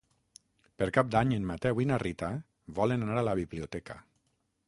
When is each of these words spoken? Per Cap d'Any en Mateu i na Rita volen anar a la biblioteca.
Per 0.81 0.87
Cap 0.97 1.11
d'Any 1.15 1.33
en 1.35 1.45
Mateu 1.51 1.83
i 1.83 1.85
na 1.91 1.99
Rita 2.05 2.31
volen 2.79 3.07
anar 3.09 3.21
a 3.23 3.27
la 3.29 3.37
biblioteca. 3.43 4.01